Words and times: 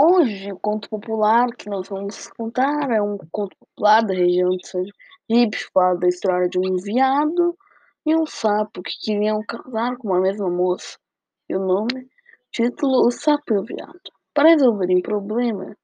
Hoje, 0.00 0.52
o 0.52 0.60
conto 0.60 0.88
popular 0.88 1.48
que 1.56 1.68
nós 1.68 1.88
vamos 1.88 2.28
contar 2.28 2.88
é 2.88 3.02
um 3.02 3.18
conto 3.32 3.56
popular 3.58 4.00
da 4.00 4.14
região 4.14 4.50
de 4.50 4.64
Sergipe, 4.64 5.58
fala 5.74 5.98
da 5.98 6.06
história 6.06 6.48
de 6.48 6.56
um 6.56 6.76
veado 6.76 7.58
e 8.06 8.14
um 8.14 8.24
sapo 8.24 8.80
que 8.80 8.92
queriam 9.00 9.42
casar 9.42 9.96
com 9.96 10.06
uma 10.06 10.20
mesma 10.20 10.48
moça. 10.48 10.96
E 11.48 11.56
o 11.56 11.58
nome? 11.58 12.08
Título: 12.52 13.08
O 13.08 13.10
Sapo 13.10 13.54
e 13.54 13.58
o 13.58 13.64
Veado. 13.64 14.12
Para 14.32 14.50
resolverem 14.50 14.98
o 14.98 15.02
problema, 15.02 15.76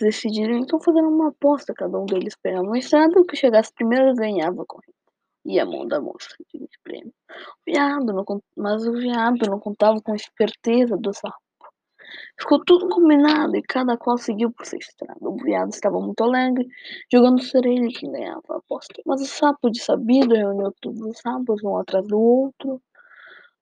decidiram 0.00 0.56
então 0.56 0.80
fazer 0.80 1.02
uma 1.02 1.28
aposta. 1.28 1.74
Cada 1.74 1.98
um 1.98 2.06
deles 2.06 2.34
pegava 2.42 2.64
uma 2.64 2.78
estrada, 2.78 3.20
o 3.20 3.26
que 3.26 3.36
chegasse 3.36 3.74
primeiro 3.74 4.14
ganhava 4.14 4.62
a 4.62 4.66
corrida. 4.66 4.96
E 5.44 5.60
a 5.60 5.66
mão 5.66 5.86
da 5.86 6.00
moça 6.00 6.30
de 6.54 6.66
prêmio. 6.82 7.12
O 7.28 7.70
veado 7.70 8.06
não, 8.06 8.24
mas 8.56 8.86
o 8.86 8.92
veado 8.94 9.50
não 9.50 9.60
contava 9.60 10.00
com 10.00 10.12
a 10.12 10.16
esperteza 10.16 10.96
do 10.96 11.12
sapo 11.12 11.49
Ficou 12.38 12.64
tudo 12.64 12.88
combinado 12.88 13.56
e 13.56 13.62
cada 13.62 13.96
qual 13.96 14.18
seguiu 14.18 14.50
por 14.50 14.66
sua 14.66 14.78
estrada. 14.78 15.18
O 15.20 15.36
veado 15.36 15.70
estava 15.70 16.00
muito 16.00 16.22
alegre, 16.22 16.66
jogando 17.12 17.42
ser 17.42 17.64
ele 17.66 17.92
quem 17.92 18.10
ganhava 18.10 18.42
a 18.50 18.56
aposta. 18.56 19.00
Mas 19.06 19.20
o 19.20 19.26
sapo 19.26 19.70
de 19.70 19.80
sabido 19.80 20.34
reuniu 20.34 20.72
todos 20.80 21.00
os 21.00 21.18
sapos 21.18 21.62
um 21.62 21.76
atrás 21.76 22.06
do 22.06 22.18
outro, 22.18 22.80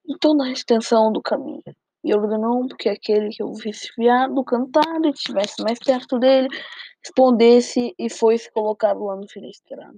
em 0.09 0.17
toda 0.19 0.45
a 0.45 0.53
extensão 0.53 1.13
do 1.13 1.21
caminho. 1.21 1.63
E 2.05 2.15
ordenou 2.15 2.67
que 2.79 2.89
aquele 2.89 3.29
que 3.31 3.43
ouvisse 3.43 3.91
o 3.91 4.03
veado 4.03 4.45
cantar 4.45 5.05
e 5.05 5.11
estivesse 5.11 5.63
mais 5.63 5.79
perto 5.79 6.19
dele, 6.19 6.49
respondesse 7.05 7.95
e 7.99 8.09
foi 8.09 8.39
se 8.39 8.51
colocar 8.53 8.93
lá 8.93 9.17
no 9.17 9.29
fim 9.29 9.41
da 9.41 9.49
estrada. 9.49 9.95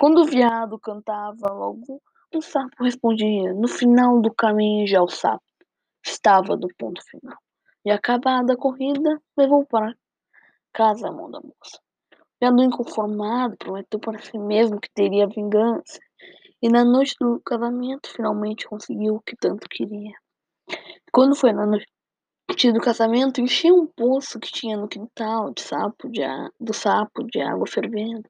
Quando 0.00 0.22
o 0.22 0.24
veado 0.24 0.78
cantava 0.78 1.52
logo, 1.52 2.02
o 2.34 2.42
sapo 2.42 2.82
respondia. 2.82 3.52
No 3.54 3.68
final 3.68 4.20
do 4.20 4.34
caminho 4.34 4.86
já 4.86 5.02
o 5.02 5.08
sapo 5.08 5.44
estava 6.04 6.56
do 6.56 6.68
ponto 6.76 7.00
final. 7.04 7.38
E 7.84 7.90
acabada 7.90 8.54
a 8.54 8.56
corrida, 8.56 9.20
levou 9.36 9.66
para 9.66 9.94
casa 10.72 11.08
a 11.08 11.12
mão 11.12 11.30
da 11.30 11.40
moça. 11.40 11.78
Vendo 12.40 12.62
inconformado, 12.62 13.56
prometeu 13.56 14.00
para 14.00 14.18
si 14.18 14.38
mesmo 14.38 14.80
que 14.80 14.90
teria 14.92 15.26
vingança. 15.26 16.00
E 16.62 16.68
na 16.68 16.84
noite 16.84 17.14
do 17.20 17.40
casamento, 17.44 18.08
finalmente 18.08 18.66
conseguiu 18.66 19.16
o 19.16 19.20
que 19.20 19.36
tanto 19.36 19.68
queria. 19.68 20.14
Quando 21.12 21.36
foi 21.36 21.52
na 21.52 21.66
noite 21.66 22.72
do 22.72 22.80
casamento, 22.80 23.40
encheu 23.40 23.74
um 23.76 23.86
poço 23.86 24.40
que 24.40 24.50
tinha 24.50 24.76
no 24.76 24.88
quintal 24.88 25.52
de 25.52 25.62
sapo 25.62 26.08
de 26.08 26.22
do 26.58 26.72
sapo 26.72 27.22
de 27.24 27.40
água 27.40 27.66
fervendo. 27.66 28.28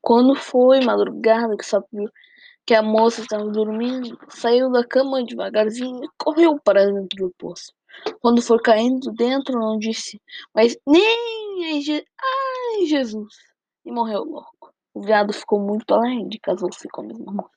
Quando 0.00 0.34
foi 0.34 0.80
madrugada 0.80 1.56
que 1.56 1.64
viu 1.92 2.08
que 2.64 2.74
a 2.74 2.82
moça 2.82 3.20
estava 3.20 3.44
dormindo, 3.50 4.16
saiu 4.28 4.70
da 4.70 4.86
cama 4.86 5.24
devagarzinho 5.24 6.04
e 6.04 6.08
correu 6.16 6.58
para 6.60 6.86
dentro 6.86 7.26
do 7.26 7.34
poço. 7.36 7.72
Quando 8.20 8.42
for 8.42 8.60
caindo 8.60 9.12
dentro, 9.12 9.58
não 9.58 9.78
disse, 9.78 10.20
mas 10.54 10.76
nem 10.86 11.80
Je 11.80 12.04
ai 12.20 12.86
Jesus! 12.86 13.34
E 13.84 13.92
morreu 13.92 14.24
logo. 14.24 14.72
O 14.94 15.02
veado 15.02 15.32
ficou 15.32 15.60
muito 15.60 15.94
alegre, 15.94 16.38
casou-se 16.42 16.88
com 16.88 17.02
a 17.02 17.04
mesma 17.06 17.32
moça. 17.32 17.50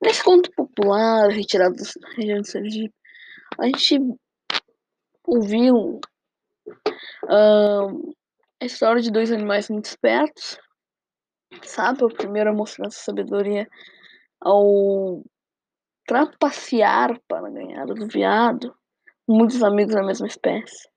Nesse 0.00 0.22
conto 0.24 0.50
popular, 0.52 1.28
retirado 1.30 1.76
da 1.76 2.08
região 2.16 2.40
de 2.40 2.50
Sergipe, 2.50 2.94
a 3.58 3.66
gente 3.66 3.98
ouviu 5.24 6.00
a 7.28 8.64
história 8.64 9.02
de 9.02 9.10
dois 9.10 9.30
animais 9.30 9.68
muito 9.68 9.86
espertos. 9.86 10.58
Sabe, 11.62 12.04
o 12.04 12.08
primeiro 12.08 12.50
a 12.50 12.54
mostrar 12.54 12.90
sua 12.90 13.04
sabedoria 13.04 13.68
ao 14.40 15.22
trapacear 16.06 17.20
para 17.28 17.50
ganhar 17.50 17.88
o 17.90 18.08
veado 18.08 18.74
muitos 19.28 19.62
amigos 19.62 19.94
da 19.94 20.02
mesma 20.02 20.26
espécie. 20.26 20.88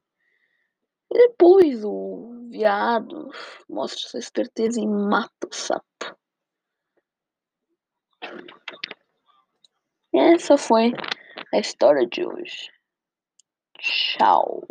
E 1.11 1.17
depois 1.17 1.83
o 1.83 2.47
viado 2.49 3.29
mostra 3.69 4.09
sua 4.09 4.19
esperteza 4.19 4.79
e 4.79 4.87
mata 4.87 5.47
o 5.49 5.53
sapo. 5.53 6.17
E 10.13 10.17
essa 10.17 10.57
foi 10.57 10.93
a 11.53 11.59
história 11.59 12.07
de 12.07 12.25
hoje. 12.25 12.71
Tchau. 13.79 14.65